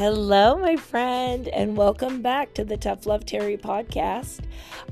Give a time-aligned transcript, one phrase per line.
[0.00, 4.40] Hello, my friend, and welcome back to the Tough Love Terry podcast.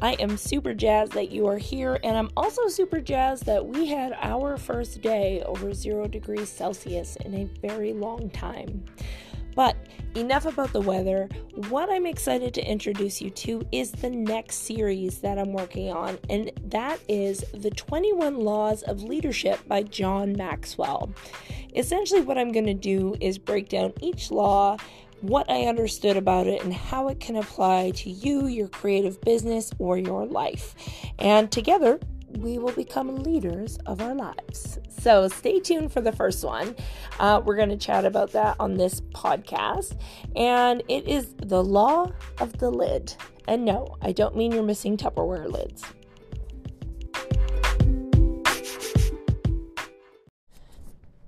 [0.03, 3.87] I am super jazzed that you are here, and I'm also super jazzed that we
[3.87, 8.85] had our first day over zero degrees Celsius in a very long time.
[9.55, 9.77] But
[10.15, 11.29] enough about the weather.
[11.69, 16.19] What I'm excited to introduce you to is the next series that I'm working on,
[16.29, 21.11] and that is The 21 Laws of Leadership by John Maxwell.
[21.75, 24.77] Essentially, what I'm going to do is break down each law
[25.21, 29.73] what I understood about it and how it can apply to you, your creative business,
[29.79, 30.75] or your life.
[31.19, 31.99] And together,
[32.39, 34.79] we will become leaders of our lives.
[35.01, 36.77] So stay tuned for the first one.
[37.19, 39.97] Uh, we're going to chat about that on this podcast.
[40.37, 43.15] And it is the law of the lid.
[43.47, 45.83] And no, I don't mean you're missing Tupperware lids.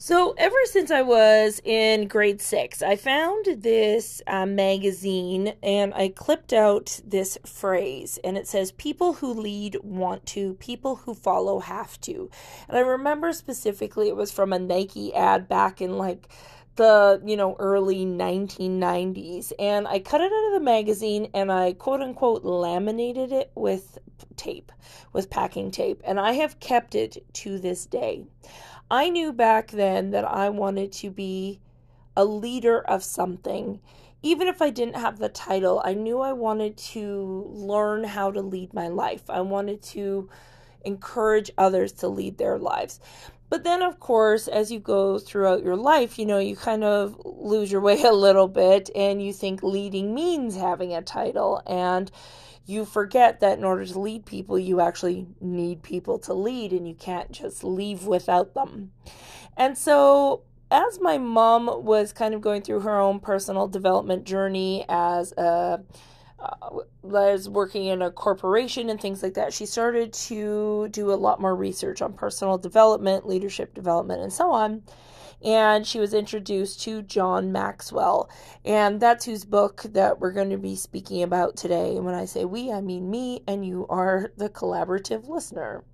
[0.03, 6.09] So, ever since I was in grade six, I found this uh, magazine and I
[6.09, 11.61] clipped out this phrase, and it says, People who lead want to, people who follow
[11.61, 12.31] have to.
[12.67, 16.31] And I remember specifically it was from a Nike ad back in like
[16.77, 21.73] the you know early 1990s and i cut it out of the magazine and i
[21.73, 23.99] quote unquote laminated it with
[24.37, 24.71] tape
[25.13, 28.25] with packing tape and i have kept it to this day
[28.91, 31.61] I knew back then that I wanted to be
[32.17, 33.81] a leader of something.
[34.23, 38.43] Even if I didn't have the title, I knew I wanted to learn how to
[38.43, 39.31] lead my life.
[39.31, 40.29] I wanted to
[40.85, 43.01] encourage others to lead their lives.
[43.49, 47.21] But then, of course, as you go throughout your life, you know, you kind of
[47.25, 51.63] lose your way a little bit and you think leading means having a title.
[51.67, 52.11] And
[52.67, 56.87] you forget that in order to lead people, you actually need people to lead and
[56.87, 58.93] you can't just leave without them.
[59.57, 64.85] And so, as my mom was kind of going through her own personal development journey
[64.89, 65.81] as a
[67.03, 71.41] was working in a corporation and things like that, she started to do a lot
[71.41, 74.83] more research on personal development, leadership development, and so on
[75.43, 78.29] and she was introduced to John Maxwell.
[78.65, 81.97] And that's whose book that we're going to be speaking about today.
[81.97, 85.85] And when I say we, I mean me, and you are the collaborative listener.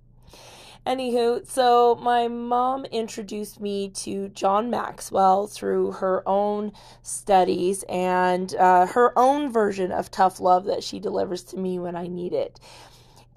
[0.87, 6.71] Anywho, so my mom introduced me to John Maxwell through her own
[7.01, 11.97] studies and uh, her own version of tough love that she delivers to me when
[11.97, 12.61] I need it.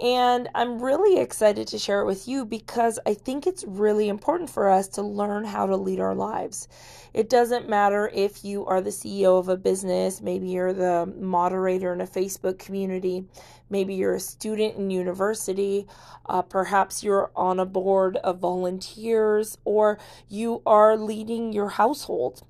[0.00, 4.48] And I'm really excited to share it with you because I think it's really important
[4.48, 6.68] for us to learn how to lead our lives.
[7.12, 11.92] It doesn't matter if you are the CEO of a business, maybe you're the moderator
[11.92, 13.26] in a Facebook community,
[13.68, 15.86] maybe you're a student in university,
[16.24, 22.42] uh, perhaps you're on a board of volunteers, or you are leading your household.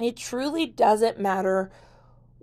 [0.00, 1.70] It truly doesn't matter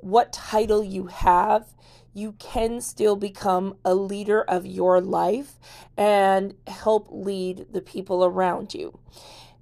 [0.05, 1.73] what title you have
[2.13, 5.59] you can still become a leader of your life
[5.97, 8.97] and help lead the people around you.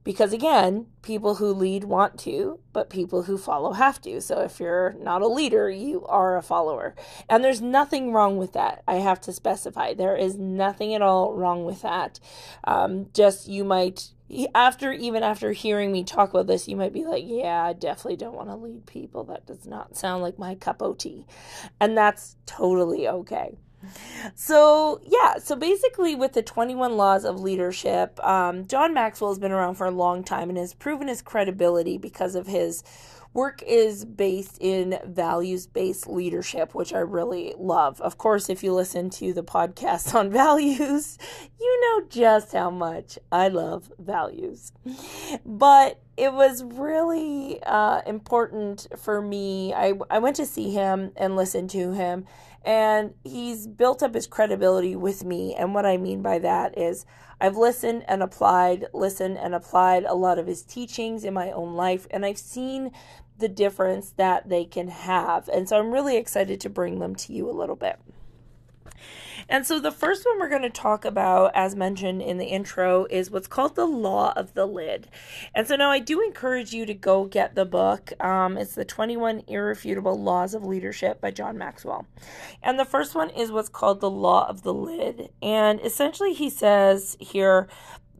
[0.04, 4.22] Because again, people who lead want to, but people who follow have to.
[4.22, 6.94] So if you're not a leader, you are a follower.
[7.30, 8.84] And there's nothing wrong with that.
[8.88, 9.94] I have to specify.
[9.94, 12.20] There is nothing at all wrong with that.
[12.66, 14.10] Um, just you might
[14.54, 18.18] after even after hearing me talk about this, you might be like, "Yeah, I definitely
[18.18, 19.24] don't want to lead people.
[19.26, 21.26] That does not sound like my cup of tea,"
[21.80, 23.58] and that's totally okay.
[24.36, 29.40] So yeah, so basically, with the Twenty One Laws of Leadership, um, John Maxwell has
[29.40, 32.84] been around for a long time and has proven his credibility because of his
[33.34, 38.00] work is based in values based leadership, which I really love.
[38.02, 41.18] Of course, if you listen to the podcast on values,
[41.60, 44.72] you know just how much I love values.
[45.46, 49.74] But it was really uh, important for me.
[49.74, 52.26] I, I went to see him and listen to him,
[52.64, 55.56] and he's built up his credibility with me.
[55.56, 57.06] And what I mean by that is,
[57.42, 61.74] I've listened and applied, listened and applied a lot of his teachings in my own
[61.74, 62.92] life, and I've seen
[63.38, 65.48] the difference that they can have.
[65.50, 68.00] And so I'm really excited to bring them to you a little bit.
[69.50, 73.06] And so the first one we're going to talk about, as mentioned in the intro,
[73.10, 75.10] is what's called the law of the lid.
[75.54, 78.14] And so now I do encourage you to go get the book.
[78.24, 82.08] Um, it's the 21 Irrefutable Laws of Leadership by John Maxwell.
[82.62, 85.30] And the first one is what's called the law of the lid.
[85.42, 87.68] And essentially, he says here,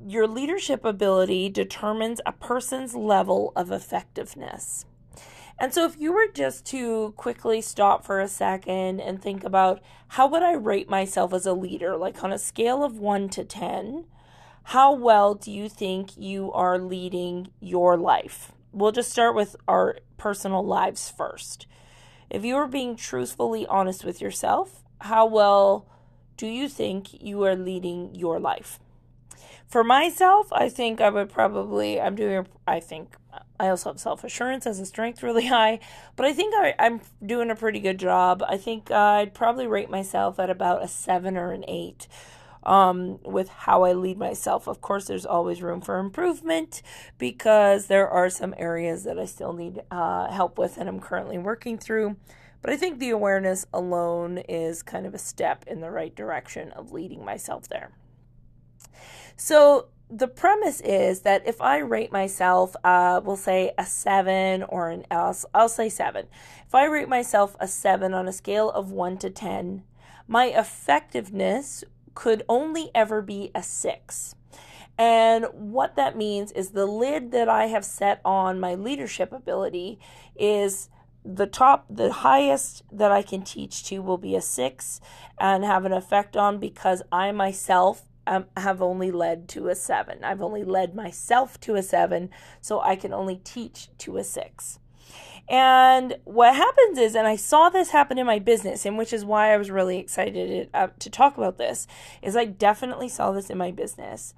[0.06, 4.86] your leadership ability determines a person's level of effectiveness.
[5.64, 9.82] And so, if you were just to quickly stop for a second and think about
[10.10, 13.46] how would I rate myself as a leader, like on a scale of 1 to
[13.46, 14.04] 10,
[14.64, 18.52] how well do you think you are leading your life?
[18.74, 21.66] we'll just start with our personal lives first.
[22.30, 25.88] If you are being truthfully honest with yourself, how well
[26.36, 28.80] do you think you are leading your life?
[29.74, 33.16] For myself, I think I would probably, I'm doing, I think
[33.60, 35.80] I also have self assurance as a strength really high,
[36.16, 38.44] but I think I, am doing a pretty good job.
[38.48, 42.08] I think I'd probably rate myself at about a seven or an eight
[42.62, 44.68] um, with how I lead myself.
[44.68, 46.84] Of course, there's always room for improvement
[47.18, 51.40] because there are some areas that I still need uh, help with and I'm currently
[51.40, 52.18] working through.
[52.62, 56.70] But I think the awareness alone is kind of a step in the right direction
[56.74, 57.90] of leading myself there.
[59.36, 64.90] So, the premise is that if I rate myself, uh, we'll say a seven or
[64.90, 66.28] an I'll, I'll say seven.
[66.68, 69.84] If I rate myself a seven on a scale of one to 10,
[70.28, 71.84] my effectiveness
[72.14, 74.36] could only ever be a six.
[74.98, 80.00] And what that means is the lid that I have set on my leadership ability
[80.36, 80.90] is
[81.26, 85.02] the top, the highest that I can teach to will be a six
[85.40, 90.24] and have an effect on because I myself um, have only led to a seven.
[90.24, 92.30] I've only led myself to a seven,
[92.62, 94.80] so I can only teach to a six.
[95.50, 99.26] And what happens is, and I saw this happen in my business, and which is
[99.26, 101.86] why I was really excited to, uh, to talk about this,
[102.22, 104.34] is I definitely saw this in my business.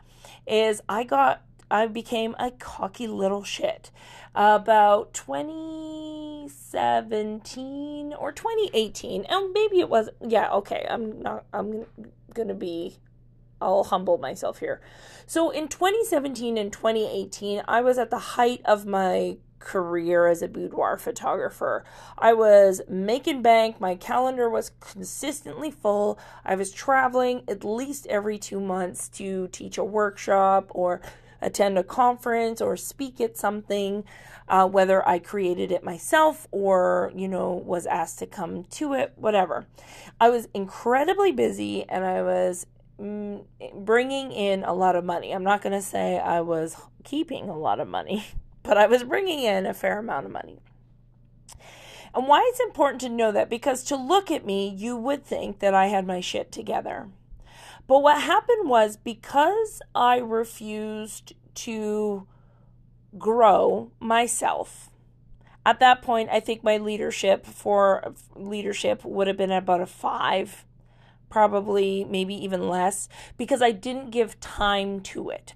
[0.48, 3.92] Is I got, I became a cocky little shit.
[4.34, 11.86] About 2017 or 2018, and maybe it was, yeah, okay, I'm not, I'm
[12.34, 12.98] gonna be
[13.62, 14.82] I'll humble myself here.
[15.26, 20.48] So in 2017 and 2018, I was at the height of my career as a
[20.48, 21.84] boudoir photographer.
[22.18, 26.20] I was making bank, my calendar was consistently full.
[26.46, 31.02] I was traveling at least every 2 months to teach a workshop or
[31.42, 34.04] attend a conference or speak at something,
[34.48, 39.14] uh, whether I created it myself or, you know, was asked to come to it,
[39.16, 39.66] whatever.
[40.20, 42.68] I was incredibly busy and I was
[43.00, 45.32] Mm, bringing in a lot of money.
[45.32, 48.26] I'm not going to say I was keeping a lot of money
[48.66, 50.60] but I was bringing in a fair amount of money.
[52.14, 55.60] And why it's important to know that because to look at me, you would think
[55.60, 57.10] that I had my shit together.
[57.88, 62.28] But what happened was because I refused to
[63.18, 64.90] grow myself.
[65.66, 70.66] At that point, I think my leadership for leadership would have been about a 5,
[71.36, 75.54] probably maybe even less because I didn't give time to it.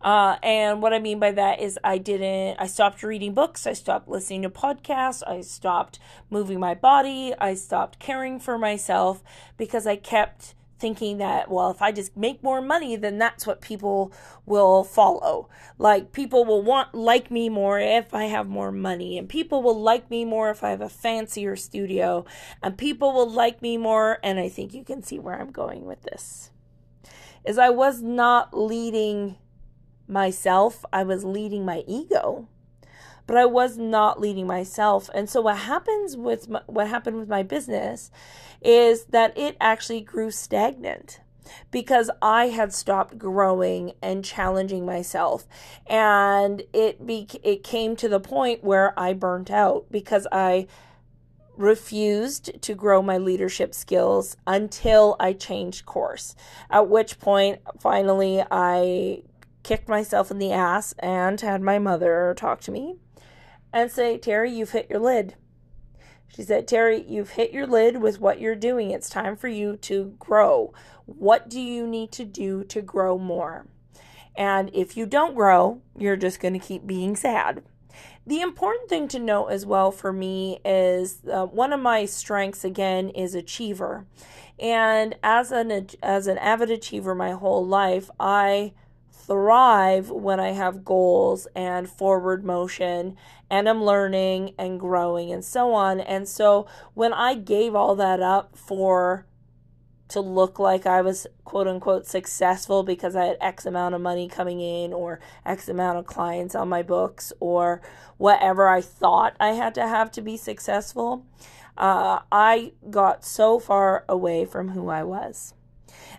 [0.00, 3.72] Uh, and what I mean by that is I didn't, I stopped reading books, I
[3.72, 9.22] stopped listening to podcasts, I stopped moving my body, I stopped caring for myself
[9.56, 13.60] because I kept thinking that, well, if I just make more money, then that's what
[13.60, 14.12] people
[14.44, 15.48] will follow.
[15.78, 19.80] Like, people will want, like me more if I have more money, and people will
[19.80, 22.24] like me more if I have a fancier studio,
[22.64, 25.86] and people will like me more, and I think you can see where I'm going
[25.86, 26.50] with this.
[27.44, 29.36] Is I was not leading
[30.08, 32.48] myself, I was leading my ego,
[33.26, 35.08] but I was not leading myself.
[35.14, 38.10] And so what happens with my, what happened with my business
[38.60, 41.20] is that it actually grew stagnant
[41.70, 45.46] because I had stopped growing and challenging myself
[45.86, 50.66] and it be, it came to the point where I burnt out because I
[51.56, 56.34] refused to grow my leadership skills until I changed course.
[56.70, 59.22] At which point finally I
[59.62, 62.96] kicked myself in the ass and had my mother talk to me
[63.72, 65.34] and say, Terry, you've hit your lid.
[66.34, 68.90] She said, Terry, you've hit your lid with what you're doing.
[68.90, 70.72] It's time for you to grow.
[71.04, 73.66] What do you need to do to grow more?
[74.34, 77.62] And if you don't grow, you're just going to keep being sad.
[78.26, 82.64] The important thing to note as well for me is uh, one of my strengths
[82.64, 84.06] again is achiever.
[84.58, 88.72] And as an as an avid achiever my whole life, I
[89.26, 93.16] thrive when I have goals and forward motion
[93.50, 96.00] and I'm learning and growing and so on.
[96.00, 99.26] And so when I gave all that up for
[100.08, 104.28] to look like I was quote unquote successful because I had X amount of money
[104.28, 107.80] coming in or X amount of clients on my books or
[108.18, 111.24] whatever I thought I had to have to be successful,
[111.78, 115.54] uh, I got so far away from who I was.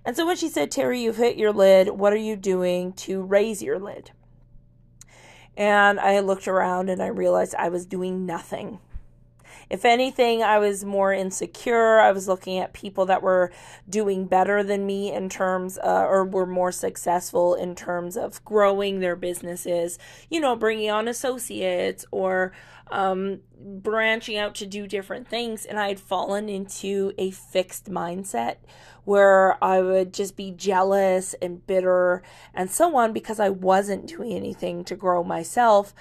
[0.05, 3.21] And so when she said, Terry, you've hit your lid, what are you doing to
[3.21, 4.11] raise your lid?
[5.55, 8.79] And I looked around and I realized I was doing nothing.
[9.69, 11.99] If anything, I was more insecure.
[11.99, 13.51] I was looking at people that were
[13.89, 18.99] doing better than me in terms, uh, or were more successful in terms of growing
[18.99, 19.97] their businesses,
[20.29, 22.53] you know, bringing on associates or
[22.91, 25.65] um, branching out to do different things.
[25.65, 28.57] And I had fallen into a fixed mindset
[29.05, 34.33] where I would just be jealous and bitter and so on because I wasn't doing
[34.33, 35.93] anything to grow myself.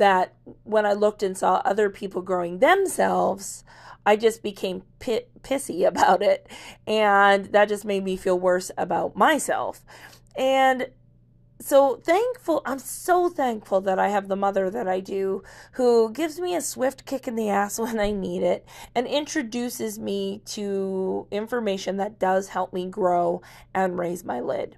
[0.00, 3.64] That when I looked and saw other people growing themselves,
[4.04, 6.48] I just became pissy about it.
[6.86, 9.84] And that just made me feel worse about myself.
[10.36, 10.88] And
[11.60, 15.42] so thankful i'm so thankful that i have the mother that i do
[15.72, 19.98] who gives me a swift kick in the ass when i need it and introduces
[19.98, 23.42] me to information that does help me grow
[23.74, 24.76] and raise my lid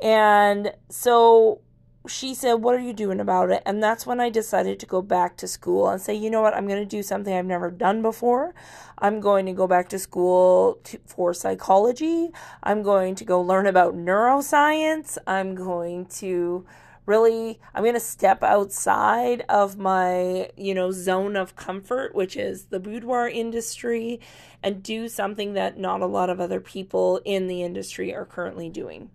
[0.00, 1.60] and so
[2.06, 3.62] she said, What are you doing about it?
[3.64, 6.54] And that's when I decided to go back to school and say, You know what?
[6.54, 8.54] I'm going to do something I've never done before.
[8.98, 12.30] I'm going to go back to school to, for psychology.
[12.62, 15.18] I'm going to go learn about neuroscience.
[15.26, 16.66] I'm going to
[17.06, 22.66] really i'm going to step outside of my you know zone of comfort which is
[22.66, 24.18] the boudoir industry
[24.62, 28.70] and do something that not a lot of other people in the industry are currently
[28.70, 29.10] doing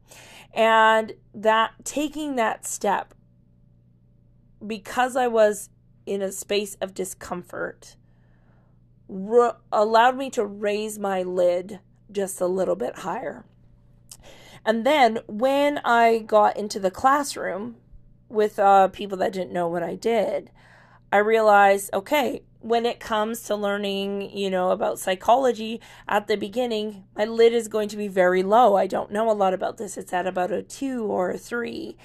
[0.53, 3.13] and that taking that step,
[4.65, 5.70] because I was
[6.06, 7.96] in a space of discomfort,
[9.72, 11.79] allowed me to raise my lid
[12.12, 13.46] just a little bit higher.
[14.65, 17.77] And then when I got into the classroom
[18.27, 20.51] with uh, people that didn't know what I did,
[21.12, 27.06] I realized okay, when it comes to learning, you know, about psychology at the beginning,
[27.16, 28.75] my lid is going to be very low.
[28.75, 29.98] I don't know a lot about this.
[29.98, 31.96] It's at about a two or a three.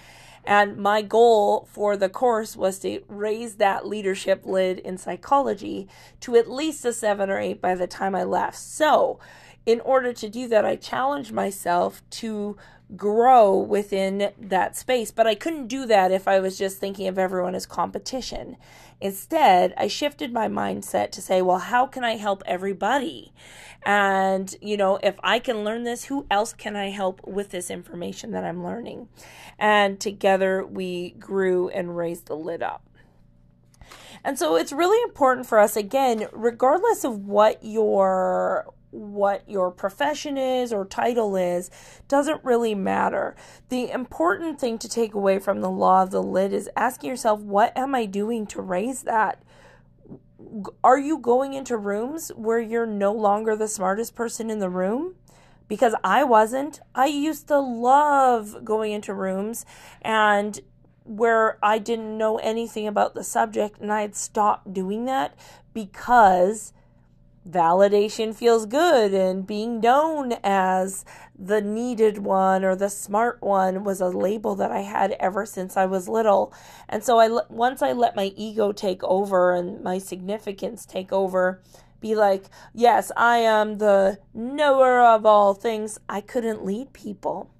[0.44, 5.88] And my goal for the course was to raise that leadership lid in psychology
[6.20, 8.58] to at least a seven or eight by the time I left.
[8.58, 9.18] So,
[9.66, 12.56] in order to do that, I challenged myself to
[12.96, 15.10] grow within that space.
[15.10, 18.56] But I couldn't do that if I was just thinking of everyone as competition.
[19.00, 23.32] Instead, I shifted my mindset to say, well, how can I help everybody?
[23.84, 27.70] And, you know, if I can learn this, who else can I help with this
[27.70, 29.08] information that I'm learning?
[29.58, 32.88] And together we grew and raised the lid up.
[34.22, 40.38] And so it's really important for us, again, regardless of what your what your profession
[40.38, 41.70] is or title is
[42.06, 43.34] doesn't really matter.
[43.68, 47.40] The important thing to take away from the law of the lid is asking yourself,
[47.40, 49.42] what am I doing to raise that?
[50.84, 55.16] Are you going into rooms where you're no longer the smartest person in the room?
[55.66, 56.80] Because I wasn't.
[56.94, 59.66] I used to love going into rooms
[60.02, 60.60] and
[61.02, 65.34] where I didn't know anything about the subject, and I had stopped doing that
[65.72, 66.72] because
[67.48, 71.04] validation feels good and being known as
[71.38, 75.76] the needed one or the smart one was a label that I had ever since
[75.76, 76.52] I was little.
[76.88, 81.60] And so I once I let my ego take over and my significance take over,
[82.00, 87.50] be like, "Yes, I am the knower of all things." I couldn't lead people.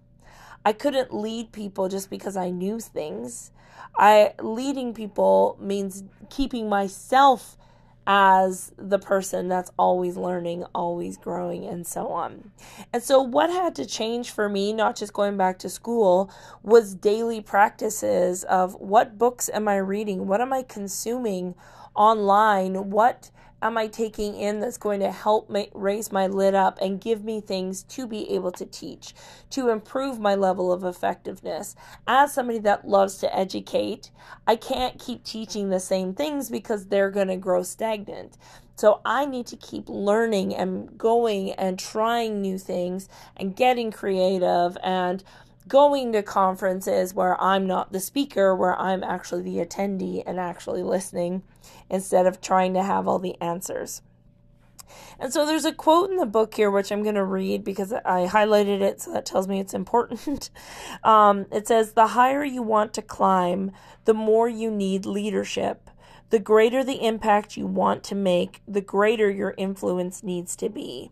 [0.64, 3.50] I couldn't lead people just because I knew things.
[3.97, 7.59] I leading people means keeping myself
[8.06, 12.50] as the person that's always learning, always growing, and so on.
[12.92, 16.30] And so, what had to change for me, not just going back to school,
[16.62, 20.26] was daily practices of what books am I reading?
[20.26, 21.54] What am I consuming
[21.94, 22.90] online?
[22.90, 23.30] What
[23.64, 27.25] am I taking in that's going to help me raise my lid up and give
[27.25, 29.14] me things to be able to teach,
[29.50, 31.75] to improve my level of effectiveness?
[32.06, 34.11] As somebody that loves to educate,
[34.47, 38.37] I can't keep teaching the same things because they're going to grow stagnant.
[38.76, 44.76] So I need to keep learning and going and trying new things and getting creative
[44.83, 45.23] and
[45.66, 50.83] going to conferences where I'm not the speaker, where I'm actually the attendee and actually
[50.83, 51.42] listening
[51.90, 54.02] instead of trying to have all the answers.
[55.19, 57.93] And so there's a quote in the book here, which I'm going to read because
[57.93, 60.50] I highlighted it, so that tells me it's important.
[61.05, 63.73] um, it says, The higher you want to climb,
[64.05, 65.91] the more you need leadership.
[66.31, 71.11] The greater the impact you want to make, the greater your influence needs to be.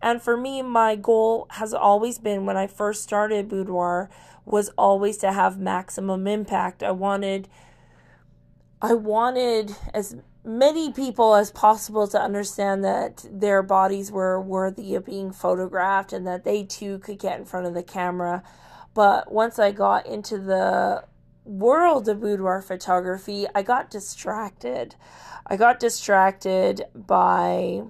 [0.00, 4.10] And for me, my goal has always been when I first started Boudoir
[4.44, 6.82] was always to have maximum impact.
[6.82, 7.48] I wanted
[8.80, 10.16] I wanted as
[10.48, 16.26] many people as possible to understand that their bodies were worthy of being photographed and
[16.26, 18.42] that they too could get in front of the camera.
[18.94, 21.04] But once I got into the
[21.44, 24.94] world of boudoir photography, I got distracted.
[25.46, 27.82] I got distracted by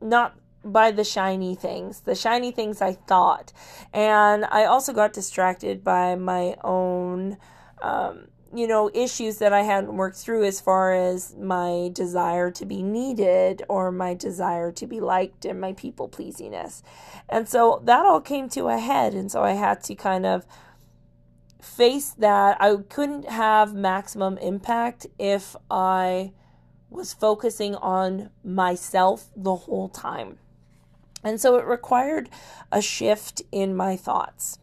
[0.00, 3.52] not by the shiny things, the shiny things I thought.
[3.92, 7.36] And I also got distracted by my own,
[7.82, 12.64] um, you know, issues that I hadn't worked through as far as my desire to
[12.64, 16.82] be needed or my desire to be liked and my people pleasingness.
[17.28, 19.12] And so that all came to a head.
[19.14, 20.46] And so I had to kind of
[21.60, 22.56] face that.
[22.60, 26.32] I couldn't have maximum impact if I
[26.88, 30.38] was focusing on myself the whole time.
[31.22, 32.30] And so it required
[32.72, 34.58] a shift in my thoughts.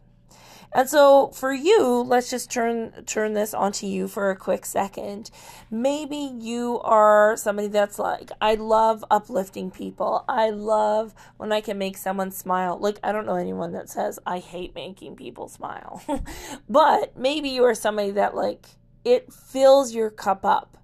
[0.72, 5.30] And so for you, let's just turn turn this onto you for a quick second.
[5.70, 10.24] Maybe you are somebody that's like, I love uplifting people.
[10.28, 12.78] I love when I can make someone smile.
[12.78, 16.02] Like I don't know anyone that says I hate making people smile.
[16.68, 18.66] but maybe you are somebody that like
[19.04, 20.76] it fills your cup up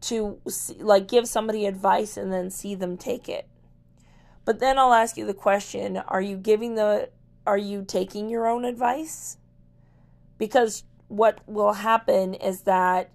[0.00, 0.40] to
[0.78, 3.48] like give somebody advice and then see them take it
[4.48, 7.10] but then I'll ask you the question, are you giving the
[7.48, 9.38] are you taking your own advice?
[10.36, 13.10] Because what will happen is that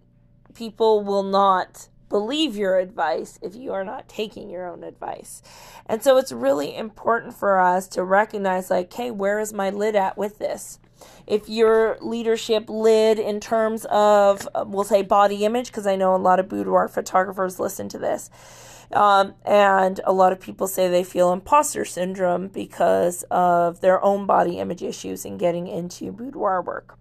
[0.56, 5.44] people will not believe your advice if you are not taking your own advice.
[5.86, 9.96] And so it's really important for us to recognize like, hey, where is my lid
[9.96, 10.80] at with this?
[11.28, 16.16] If your leadership lid in terms of, uh, we'll say body image, because I know
[16.16, 18.32] a lot of boudoir photographers listen to this
[18.94, 24.26] um, and a lot of people say they feel imposter syndrome because of their own
[24.26, 26.98] body image issues and getting into boudoir work.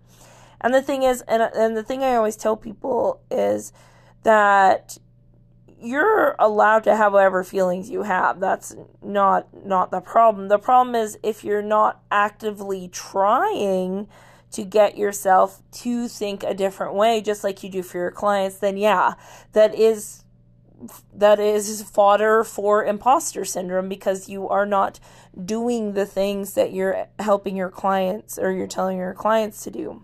[0.61, 3.73] And the thing is, and, and the thing I always tell people is
[4.23, 4.99] that
[5.81, 8.39] you're allowed to have whatever feelings you have.
[8.39, 10.49] That's not not the problem.
[10.49, 14.07] The problem is if you're not actively trying
[14.53, 18.59] to get yourself to think a different way, just like you do for your clients,
[18.59, 19.15] then yeah,
[19.53, 20.22] that is
[21.15, 25.01] that is fodder for imposter syndrome because you are not
[25.45, 30.03] doing the things that you're helping your clients or you're telling your clients to do.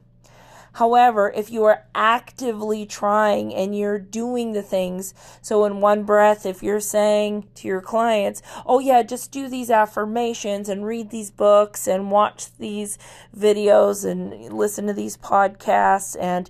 [0.78, 6.46] However, if you are actively trying and you're doing the things, so in one breath,
[6.46, 11.32] if you're saying to your clients, oh, yeah, just do these affirmations and read these
[11.32, 12.96] books and watch these
[13.36, 16.48] videos and listen to these podcasts and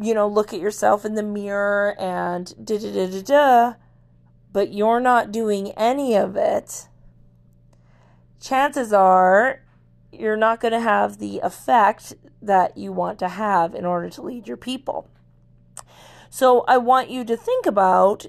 [0.00, 3.74] you know, look at yourself in the mirror and da da da da da,
[4.52, 6.88] but you're not doing any of it,
[8.40, 9.62] chances are
[10.12, 14.22] you're not going to have the effect that you want to have in order to
[14.22, 15.08] lead your people.
[16.30, 18.26] So I want you to think about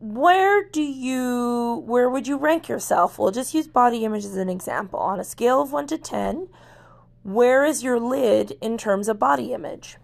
[0.00, 3.18] where do you where would you rank yourself?
[3.18, 4.98] We'll just use body image as an example.
[5.00, 6.48] On a scale of 1 to 10,
[7.22, 9.96] where is your lid in terms of body image?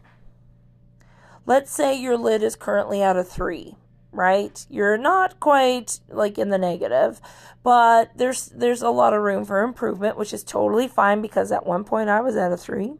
[1.47, 3.77] Let's say your lid is currently at a three,
[4.13, 4.65] right?
[4.69, 7.21] You're not quite like in the negative,
[7.63, 11.67] but there's there's a lot of room for improvement, which is totally fine because at
[11.67, 12.95] one point I was at a three.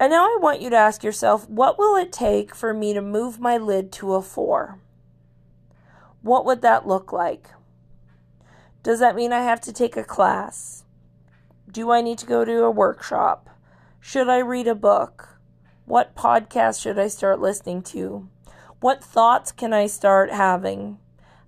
[0.00, 3.00] And now I want you to ask yourself, what will it take for me to
[3.00, 4.80] move my lid to a four?
[6.20, 7.50] What would that look like?
[8.82, 10.84] Does that mean I have to take a class?
[11.70, 13.48] Do I need to go to a workshop?
[14.00, 15.33] Should I read a book?
[15.86, 18.26] What podcast should I start listening to?
[18.80, 20.96] What thoughts can I start having?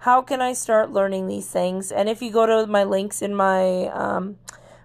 [0.01, 1.91] How can I start learning these things?
[1.91, 4.37] And if you go to my links in my um,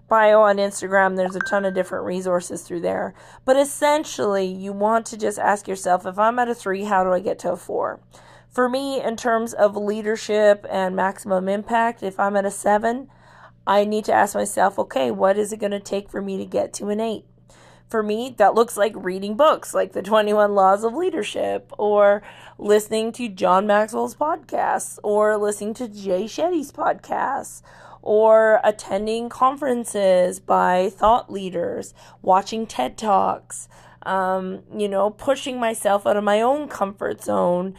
[0.08, 3.12] bio on Instagram, there's a ton of different resources through there.
[3.44, 7.12] But essentially, you want to just ask yourself if I'm at a three, how do
[7.12, 8.00] I get to a four?
[8.48, 13.08] For me, in terms of leadership and maximum impact, if I'm at a seven,
[13.66, 16.46] I need to ask myself, okay, what is it going to take for me to
[16.46, 17.26] get to an eight?
[17.92, 22.22] For me, that looks like reading books like The 21 Laws of Leadership or
[22.56, 27.60] listening to John Maxwell's podcasts or listening to Jay Shetty's podcasts
[28.00, 33.68] or attending conferences by thought leaders, watching TED Talks,
[34.04, 37.74] um, you know, pushing myself out of my own comfort zone,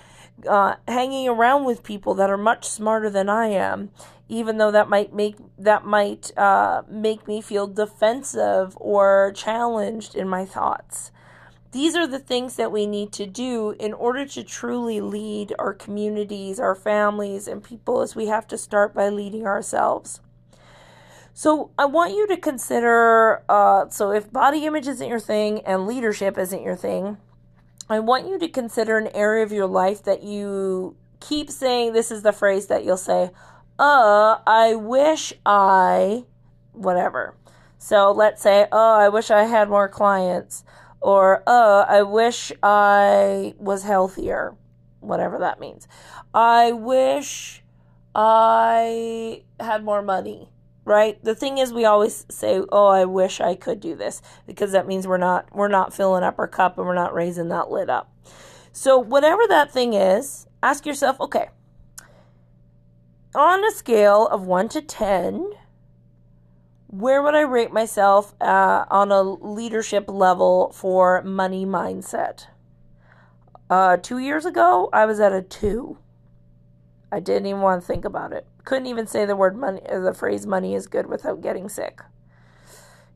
[0.47, 3.91] uh, hanging around with people that are much smarter than I am,
[4.27, 10.27] even though that might make that might uh, make me feel defensive or challenged in
[10.27, 11.11] my thoughts.
[11.71, 15.73] These are the things that we need to do in order to truly lead our
[15.73, 20.21] communities, our families, and people as we have to start by leading ourselves.
[21.33, 25.87] So, I want you to consider uh, so, if body image isn't your thing and
[25.87, 27.17] leadership isn't your thing,
[27.89, 32.11] I want you to consider an area of your life that you keep saying this
[32.11, 33.31] is the phrase that you'll say,
[33.77, 36.25] uh, I wish I,
[36.71, 37.35] whatever.
[37.77, 40.63] So let's say, oh, I wish I had more clients.
[41.01, 44.55] Or, oh, I wish I was healthier.
[45.01, 45.85] Whatever that means.
[46.33, 47.61] I wish
[48.15, 50.52] I had more money
[50.85, 51.23] right?
[51.23, 54.87] The thing is we always say oh i wish i could do this because that
[54.87, 57.89] means we're not we're not filling up our cup and we're not raising that lid
[57.89, 58.11] up.
[58.71, 61.49] So whatever that thing is ask yourself okay
[63.35, 65.51] on a scale of 1 to 10
[66.87, 72.45] where would i rate myself uh, on a leadership level for money mindset?
[73.69, 75.97] Uh, two years ago i was at a 2
[77.13, 80.01] i didn't even want to think about it couldn't even say the word money, or
[80.01, 82.01] the phrase money is good without getting sick.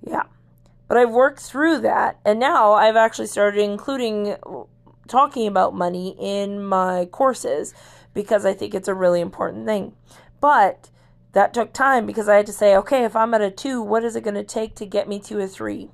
[0.01, 0.23] Yeah.
[0.87, 4.35] But I've worked through that, and now I've actually started including
[5.07, 7.73] talking about money in my courses
[8.13, 9.93] because I think it's a really important thing.
[10.39, 10.89] But
[11.33, 14.03] that took time because I had to say, okay, if I'm at a two, what
[14.03, 15.89] is it going to take to get me to a three?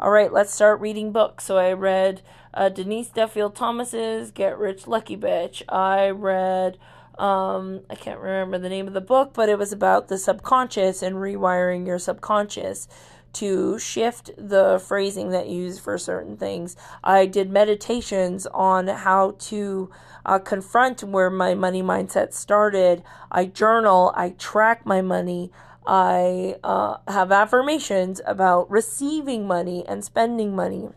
[0.00, 1.44] All right, let's start reading books.
[1.44, 2.22] So I read
[2.54, 5.62] uh, Denise Duffield Thomas's Get Rich Lucky Bitch.
[5.68, 6.78] I read
[7.18, 11.02] um, I can't remember the name of the book, but it was about the subconscious
[11.02, 12.88] and rewiring your subconscious
[13.34, 16.76] to shift the phrasing that you use for certain things.
[17.04, 19.90] I did meditations on how to
[20.24, 23.02] uh, confront where my money mindset started.
[23.30, 25.50] I journal, I track my money.
[25.86, 30.90] I uh, have affirmations about receiving money and spending money.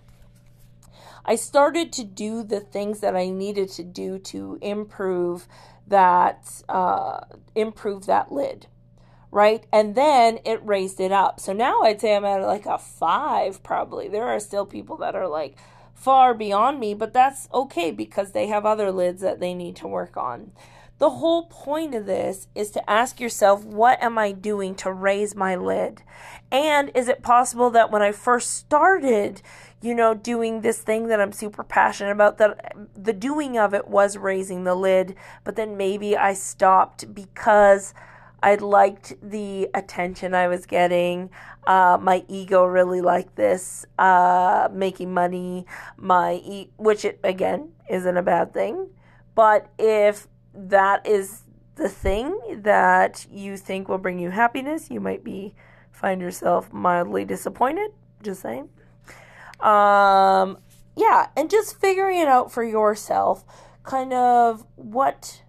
[1.25, 5.47] I started to do the things that I needed to do to improve
[5.91, 7.21] that uh,
[7.53, 8.67] improved that lid,
[9.29, 9.65] right?
[9.71, 11.39] And then it raised it up.
[11.39, 14.07] So now I'd say I'm at like a five, probably.
[14.07, 15.55] There are still people that are like
[15.93, 19.87] far beyond me, but that's okay because they have other lids that they need to
[19.87, 20.51] work on.
[20.97, 25.35] The whole point of this is to ask yourself, what am I doing to raise
[25.35, 26.03] my lid?
[26.51, 29.41] And is it possible that when I first started,
[29.81, 33.87] you know, doing this thing that I'm super passionate about, that the doing of it
[33.87, 37.93] was raising the lid, but then maybe I stopped because
[38.43, 41.29] I liked the attention I was getting.
[41.65, 45.65] Uh, my ego really liked this, uh, making money.
[45.97, 48.89] My e- which it again isn't a bad thing,
[49.35, 51.43] but if that is
[51.75, 55.53] the thing that you think will bring you happiness, you might be
[55.91, 57.91] find yourself mildly disappointed.
[58.21, 58.69] Just saying.
[59.61, 60.57] Um,
[60.95, 63.45] yeah, and just figuring it out for yourself,
[63.83, 65.43] kind of what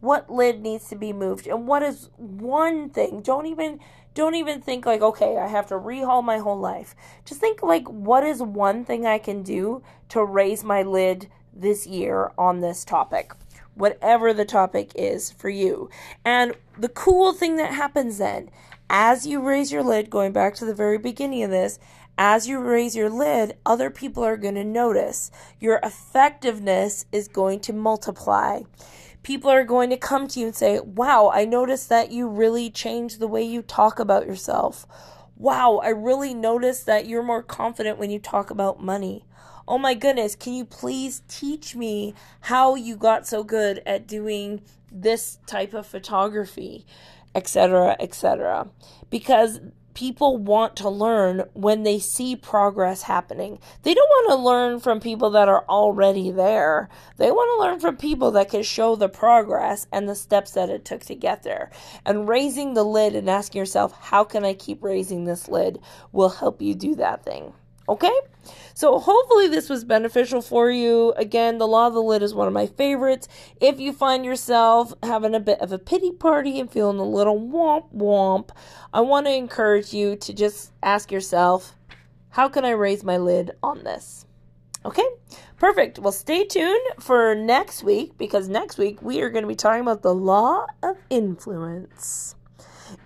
[0.00, 3.20] what lid needs to be moved and what is one thing.
[3.20, 3.80] Don't even
[4.14, 6.94] don't even think like okay, I have to rehaul my whole life.
[7.24, 11.86] Just think like what is one thing I can do to raise my lid this
[11.86, 13.32] year on this topic
[13.78, 15.88] whatever the topic is for you.
[16.24, 18.50] And the cool thing that happens then,
[18.90, 21.78] as you raise your lid, going back to the very beginning of this,
[22.18, 25.30] as you raise your lid, other people are going to notice.
[25.58, 28.62] Your effectiveness is going to multiply.
[29.22, 32.68] People are going to come to you and say, Wow, I noticed that you really
[32.70, 34.84] changed the way you talk about yourself.
[35.36, 39.24] Wow, I really noticed that you're more confident when you talk about money
[39.68, 44.62] oh my goodness, can you please teach me how you got so good at doing
[44.90, 46.86] this type of photography,
[47.34, 48.68] etc., etc.
[49.10, 49.60] Because
[49.98, 53.58] people want to learn when they see progress happening.
[53.82, 56.88] They don't want to learn from people that are already there.
[57.16, 60.70] They want to learn from people that can show the progress and the steps that
[60.70, 61.72] it took to get there.
[62.06, 65.80] And raising the lid and asking yourself, how can I keep raising this lid,
[66.12, 67.52] will help you do that thing.
[67.88, 68.12] Okay?
[68.74, 71.12] So hopefully this was beneficial for you.
[71.16, 73.26] Again, the law of the lid is one of my favorites.
[73.60, 77.40] If you find yourself having a bit of a pity party and feeling a little
[77.40, 78.50] womp womp,
[78.92, 81.74] I want to encourage you to just ask yourself,
[82.30, 84.26] how can I raise my lid on this?
[84.84, 85.08] Okay?
[85.56, 85.98] Perfect.
[85.98, 89.82] Well, stay tuned for next week because next week we are going to be talking
[89.82, 92.36] about the law of influence.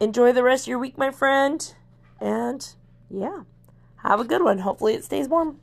[0.00, 1.74] Enjoy the rest of your week, my friend.
[2.20, 2.74] And
[3.10, 3.44] yeah.
[4.02, 4.58] Have a good one.
[4.58, 5.61] Hopefully, it stays warm.